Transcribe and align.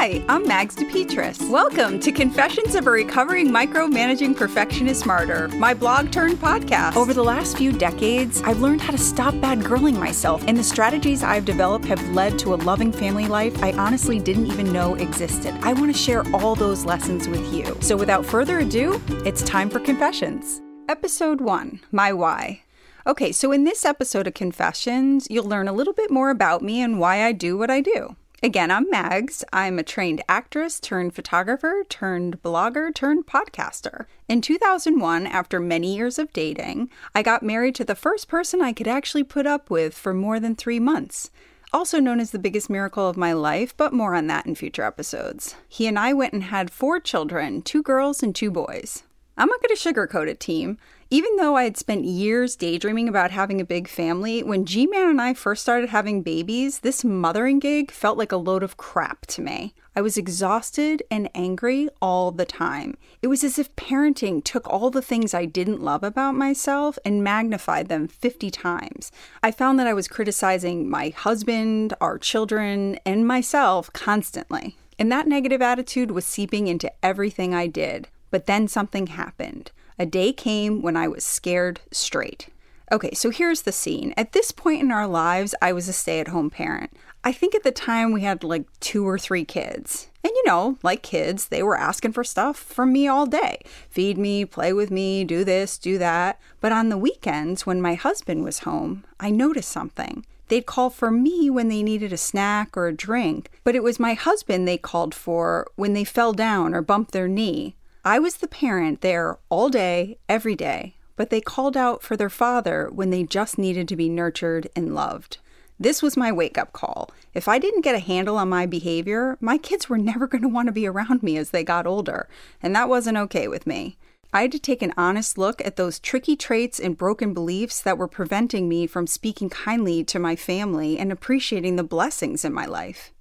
Hi, 0.00 0.24
I'm 0.30 0.48
Mags 0.48 0.74
DePetris. 0.76 1.50
Welcome 1.50 2.00
to 2.00 2.10
Confessions 2.10 2.74
of 2.74 2.86
a 2.86 2.90
Recovering 2.90 3.50
Micromanaging 3.50 4.34
Perfectionist 4.34 5.04
Martyr, 5.04 5.48
my 5.48 5.74
blog 5.74 6.10
turned 6.10 6.38
podcast. 6.38 6.96
Over 6.96 7.12
the 7.12 7.22
last 7.22 7.58
few 7.58 7.70
decades, 7.70 8.40
I've 8.40 8.62
learned 8.62 8.80
how 8.80 8.92
to 8.92 8.96
stop 8.96 9.38
bad 9.42 9.58
girling 9.58 9.98
myself, 9.98 10.42
and 10.46 10.56
the 10.56 10.64
strategies 10.64 11.22
I've 11.22 11.44
developed 11.44 11.84
have 11.84 12.02
led 12.14 12.38
to 12.38 12.54
a 12.54 12.56
loving 12.56 12.92
family 12.92 13.26
life 13.26 13.62
I 13.62 13.72
honestly 13.72 14.18
didn't 14.18 14.46
even 14.46 14.72
know 14.72 14.94
existed. 14.94 15.54
I 15.60 15.74
want 15.74 15.94
to 15.94 16.02
share 16.02 16.24
all 16.34 16.54
those 16.54 16.86
lessons 16.86 17.28
with 17.28 17.52
you. 17.52 17.76
So 17.82 17.94
without 17.94 18.24
further 18.24 18.60
ado, 18.60 19.02
it's 19.26 19.42
time 19.42 19.68
for 19.68 19.80
Confessions. 19.80 20.62
Episode 20.88 21.42
1 21.42 21.78
My 21.92 22.10
Why. 22.10 22.62
Okay, 23.06 23.32
so 23.32 23.52
in 23.52 23.64
this 23.64 23.84
episode 23.84 24.26
of 24.26 24.32
Confessions, 24.32 25.26
you'll 25.28 25.44
learn 25.44 25.68
a 25.68 25.74
little 25.74 25.92
bit 25.92 26.10
more 26.10 26.30
about 26.30 26.62
me 26.62 26.80
and 26.80 26.98
why 26.98 27.22
I 27.22 27.32
do 27.32 27.58
what 27.58 27.70
I 27.70 27.82
do. 27.82 28.16
Again, 28.42 28.70
I'm 28.70 28.88
Mags. 28.88 29.44
I'm 29.52 29.78
a 29.78 29.82
trained 29.82 30.22
actress 30.26 30.80
turned 30.80 31.14
photographer 31.14 31.84
turned 31.90 32.42
blogger 32.42 32.94
turned 32.94 33.26
podcaster. 33.26 34.06
In 34.28 34.40
2001, 34.40 35.26
after 35.26 35.60
many 35.60 35.94
years 35.94 36.18
of 36.18 36.32
dating, 36.32 36.88
I 37.14 37.22
got 37.22 37.42
married 37.42 37.74
to 37.74 37.84
the 37.84 37.94
first 37.94 38.28
person 38.28 38.62
I 38.62 38.72
could 38.72 38.88
actually 38.88 39.24
put 39.24 39.46
up 39.46 39.68
with 39.68 39.92
for 39.92 40.14
more 40.14 40.40
than 40.40 40.56
three 40.56 40.80
months. 40.80 41.30
Also 41.70 42.00
known 42.00 42.18
as 42.18 42.30
the 42.30 42.38
biggest 42.38 42.70
miracle 42.70 43.06
of 43.06 43.18
my 43.18 43.34
life, 43.34 43.76
but 43.76 43.92
more 43.92 44.14
on 44.14 44.26
that 44.28 44.46
in 44.46 44.54
future 44.54 44.84
episodes. 44.84 45.54
He 45.68 45.86
and 45.86 45.98
I 45.98 46.14
went 46.14 46.32
and 46.32 46.44
had 46.44 46.70
four 46.70 46.98
children 46.98 47.60
two 47.60 47.82
girls 47.82 48.22
and 48.22 48.34
two 48.34 48.50
boys. 48.50 49.02
I'm 49.40 49.48
not 49.48 49.62
going 49.62 49.74
to 49.74 49.94
sugarcoat 49.94 50.28
it, 50.28 50.38
team. 50.38 50.76
Even 51.08 51.36
though 51.36 51.56
I 51.56 51.64
had 51.64 51.78
spent 51.78 52.04
years 52.04 52.56
daydreaming 52.56 53.08
about 53.08 53.30
having 53.30 53.58
a 53.58 53.64
big 53.64 53.88
family, 53.88 54.42
when 54.42 54.66
G 54.66 54.86
Man 54.86 55.08
and 55.08 55.18
I 55.18 55.32
first 55.32 55.62
started 55.62 55.88
having 55.88 56.20
babies, 56.20 56.80
this 56.80 57.04
mothering 57.04 57.58
gig 57.58 57.90
felt 57.90 58.18
like 58.18 58.32
a 58.32 58.36
load 58.36 58.62
of 58.62 58.76
crap 58.76 59.24
to 59.28 59.40
me. 59.40 59.72
I 59.96 60.02
was 60.02 60.18
exhausted 60.18 61.02
and 61.10 61.30
angry 61.34 61.88
all 62.02 62.32
the 62.32 62.44
time. 62.44 62.98
It 63.22 63.28
was 63.28 63.42
as 63.42 63.58
if 63.58 63.74
parenting 63.76 64.44
took 64.44 64.68
all 64.68 64.90
the 64.90 65.00
things 65.00 65.32
I 65.32 65.46
didn't 65.46 65.80
love 65.80 66.04
about 66.04 66.34
myself 66.34 66.98
and 67.02 67.24
magnified 67.24 67.88
them 67.88 68.08
50 68.08 68.50
times. 68.50 69.10
I 69.42 69.52
found 69.52 69.78
that 69.78 69.86
I 69.86 69.94
was 69.94 70.06
criticizing 70.06 70.90
my 70.90 71.14
husband, 71.16 71.94
our 71.98 72.18
children, 72.18 72.98
and 73.06 73.26
myself 73.26 73.90
constantly. 73.94 74.76
And 74.98 75.10
that 75.10 75.26
negative 75.26 75.62
attitude 75.62 76.10
was 76.10 76.26
seeping 76.26 76.66
into 76.66 76.92
everything 77.02 77.54
I 77.54 77.68
did. 77.68 78.08
But 78.30 78.46
then 78.46 78.68
something 78.68 79.08
happened. 79.08 79.70
A 79.98 80.06
day 80.06 80.32
came 80.32 80.82
when 80.82 80.96
I 80.96 81.08
was 81.08 81.24
scared 81.24 81.80
straight. 81.90 82.48
Okay, 82.92 83.12
so 83.14 83.30
here's 83.30 83.62
the 83.62 83.72
scene. 83.72 84.12
At 84.16 84.32
this 84.32 84.50
point 84.50 84.80
in 84.80 84.90
our 84.90 85.06
lives, 85.06 85.54
I 85.62 85.72
was 85.72 85.88
a 85.88 85.92
stay 85.92 86.18
at 86.18 86.28
home 86.28 86.50
parent. 86.50 86.92
I 87.22 87.32
think 87.32 87.54
at 87.54 87.62
the 87.62 87.70
time 87.70 88.12
we 88.12 88.22
had 88.22 88.42
like 88.42 88.64
two 88.80 89.06
or 89.06 89.18
three 89.18 89.44
kids. 89.44 90.08
And 90.24 90.32
you 90.34 90.42
know, 90.44 90.78
like 90.82 91.02
kids, 91.02 91.48
they 91.48 91.62
were 91.62 91.76
asking 91.76 92.12
for 92.12 92.24
stuff 92.24 92.56
from 92.56 92.92
me 92.92 93.06
all 93.06 93.26
day 93.26 93.60
feed 93.88 94.18
me, 94.18 94.44
play 94.44 94.72
with 94.72 94.90
me, 94.90 95.24
do 95.24 95.44
this, 95.44 95.78
do 95.78 95.98
that. 95.98 96.40
But 96.60 96.72
on 96.72 96.88
the 96.88 96.98
weekends, 96.98 97.64
when 97.64 97.80
my 97.80 97.94
husband 97.94 98.42
was 98.42 98.60
home, 98.60 99.04
I 99.20 99.30
noticed 99.30 99.70
something. 99.70 100.24
They'd 100.48 100.66
call 100.66 100.90
for 100.90 101.10
me 101.12 101.48
when 101.48 101.68
they 101.68 101.82
needed 101.82 102.12
a 102.12 102.16
snack 102.16 102.76
or 102.76 102.88
a 102.88 102.96
drink, 102.96 103.50
but 103.62 103.76
it 103.76 103.84
was 103.84 104.00
my 104.00 104.14
husband 104.14 104.66
they 104.66 104.78
called 104.78 105.14
for 105.14 105.70
when 105.76 105.92
they 105.92 106.02
fell 106.02 106.32
down 106.32 106.74
or 106.74 106.82
bumped 106.82 107.12
their 107.12 107.28
knee 107.28 107.76
I 108.04 108.18
was 108.18 108.36
the 108.36 108.48
parent 108.48 109.02
there 109.02 109.38
all 109.50 109.68
day, 109.68 110.16
every 110.26 110.56
day, 110.56 110.96
but 111.16 111.28
they 111.28 111.42
called 111.42 111.76
out 111.76 112.02
for 112.02 112.16
their 112.16 112.30
father 112.30 112.88
when 112.90 113.10
they 113.10 113.24
just 113.24 113.58
needed 113.58 113.88
to 113.88 113.96
be 113.96 114.08
nurtured 114.08 114.68
and 114.74 114.94
loved. 114.94 115.36
This 115.78 116.00
was 116.00 116.16
my 116.16 116.32
wake 116.32 116.56
up 116.56 116.72
call. 116.72 117.10
If 117.34 117.46
I 117.46 117.58
didn't 117.58 117.82
get 117.82 117.94
a 117.94 117.98
handle 117.98 118.38
on 118.38 118.48
my 118.48 118.64
behavior, 118.64 119.36
my 119.38 119.58
kids 119.58 119.90
were 119.90 119.98
never 120.10 120.26
going 120.26 120.40
to 120.40 120.48
want 120.48 120.68
to 120.68 120.72
be 120.72 120.86
around 120.86 121.22
me 121.22 121.36
as 121.36 121.50
they 121.50 121.62
got 121.62 121.86
older, 121.86 122.26
and 122.62 122.74
that 122.74 122.88
wasn't 122.88 123.18
okay 123.18 123.48
with 123.48 123.66
me. 123.66 123.98
I 124.32 124.42
had 124.42 124.52
to 124.52 124.58
take 124.58 124.80
an 124.80 124.94
honest 124.96 125.36
look 125.36 125.60
at 125.66 125.76
those 125.76 125.98
tricky 125.98 126.36
traits 126.36 126.80
and 126.80 126.96
broken 126.96 127.34
beliefs 127.34 127.82
that 127.82 127.98
were 127.98 128.08
preventing 128.08 128.66
me 128.66 128.86
from 128.86 129.06
speaking 129.06 129.50
kindly 129.50 130.04
to 130.04 130.18
my 130.18 130.36
family 130.36 130.98
and 130.98 131.12
appreciating 131.12 131.76
the 131.76 131.84
blessings 131.84 132.46
in 132.46 132.54
my 132.54 132.64
life. 132.64 133.12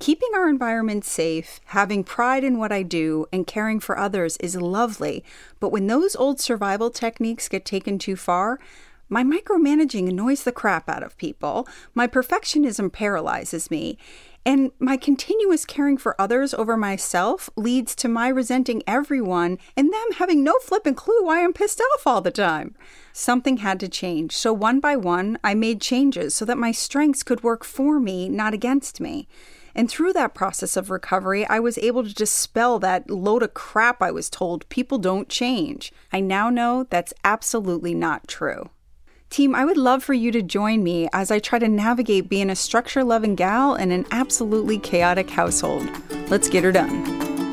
Keeping 0.00 0.28
our 0.36 0.48
environment 0.48 1.04
safe, 1.04 1.60
having 1.66 2.04
pride 2.04 2.44
in 2.44 2.56
what 2.56 2.70
I 2.70 2.84
do, 2.84 3.26
and 3.32 3.46
caring 3.46 3.80
for 3.80 3.98
others 3.98 4.36
is 4.36 4.54
lovely, 4.54 5.24
but 5.58 5.72
when 5.72 5.88
those 5.88 6.14
old 6.14 6.38
survival 6.40 6.88
techniques 6.88 7.48
get 7.48 7.64
taken 7.64 7.98
too 7.98 8.14
far, 8.14 8.60
my 9.08 9.24
micromanaging 9.24 10.08
annoys 10.08 10.44
the 10.44 10.52
crap 10.52 10.88
out 10.88 11.02
of 11.02 11.16
people, 11.16 11.66
my 11.94 12.06
perfectionism 12.06 12.92
paralyzes 12.92 13.72
me, 13.72 13.98
and 14.46 14.70
my 14.78 14.96
continuous 14.96 15.64
caring 15.64 15.96
for 15.98 16.18
others 16.20 16.54
over 16.54 16.76
myself 16.76 17.50
leads 17.56 17.96
to 17.96 18.08
my 18.08 18.28
resenting 18.28 18.84
everyone 18.86 19.58
and 19.76 19.92
them 19.92 20.12
having 20.18 20.44
no 20.44 20.54
flippin' 20.62 20.94
clue 20.94 21.24
why 21.24 21.42
I'm 21.42 21.52
pissed 21.52 21.80
off 21.80 22.06
all 22.06 22.20
the 22.20 22.30
time. 22.30 22.76
Something 23.12 23.58
had 23.58 23.80
to 23.80 23.88
change, 23.88 24.32
so 24.32 24.52
one 24.52 24.78
by 24.78 24.94
one, 24.94 25.38
I 25.42 25.54
made 25.54 25.80
changes 25.80 26.34
so 26.34 26.44
that 26.44 26.56
my 26.56 26.70
strengths 26.70 27.24
could 27.24 27.42
work 27.42 27.64
for 27.64 27.98
me, 27.98 28.28
not 28.28 28.54
against 28.54 29.00
me. 29.00 29.26
And 29.74 29.88
through 29.88 30.12
that 30.14 30.34
process 30.34 30.76
of 30.76 30.90
recovery, 30.90 31.46
I 31.46 31.60
was 31.60 31.78
able 31.78 32.04
to 32.04 32.14
dispel 32.14 32.78
that 32.80 33.10
load 33.10 33.42
of 33.42 33.54
crap 33.54 34.02
I 34.02 34.10
was 34.10 34.30
told 34.30 34.68
people 34.68 34.98
don't 34.98 35.28
change. 35.28 35.92
I 36.12 36.20
now 36.20 36.50
know 36.50 36.86
that's 36.90 37.14
absolutely 37.24 37.94
not 37.94 38.28
true. 38.28 38.70
Team, 39.30 39.54
I 39.54 39.64
would 39.64 39.76
love 39.76 40.02
for 40.02 40.14
you 40.14 40.32
to 40.32 40.42
join 40.42 40.82
me 40.82 41.08
as 41.12 41.30
I 41.30 41.38
try 41.38 41.58
to 41.58 41.68
navigate 41.68 42.30
being 42.30 42.48
a 42.48 42.56
structure 42.56 43.04
loving 43.04 43.34
gal 43.34 43.74
in 43.74 43.92
an 43.92 44.06
absolutely 44.10 44.78
chaotic 44.78 45.28
household. 45.28 45.86
Let's 46.30 46.48
get 46.48 46.64
her 46.64 46.72
done. 46.72 47.27